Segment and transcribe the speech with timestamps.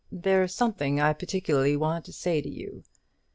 [0.11, 2.83] There's something I particularly want to say to you.